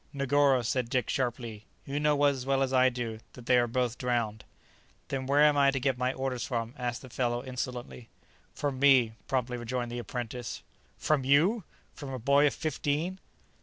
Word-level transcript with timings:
"Negoro," 0.15 0.63
said 0.65 0.89
Dick 0.89 1.11
sharply, 1.11 1.67
"you 1.85 1.99
know 1.99 2.23
as 2.23 2.43
well 2.43 2.63
as 2.63 2.73
I 2.73 2.89
do, 2.89 3.19
that 3.33 3.45
they 3.45 3.59
are 3.59 3.67
both 3.67 3.99
drowned." 3.99 4.43
"Then 5.09 5.27
where 5.27 5.43
am 5.43 5.55
I 5.57 5.69
to 5.69 5.79
get 5.79 5.95
my 5.95 6.11
orders 6.11 6.43
from?" 6.43 6.73
asked 6.75 7.03
the 7.03 7.09
fellow 7.11 7.43
insolently. 7.43 8.09
"From 8.55 8.79
me," 8.79 9.13
promptly 9.27 9.57
rejoined 9.57 9.91
the 9.91 9.99
apprentice. 9.99 10.63
"From 10.97 11.23
you! 11.23 11.65
from 11.93 12.09
a 12.11 12.17
boy 12.17 12.47
of 12.47 12.55
fifteen?" 12.55 13.19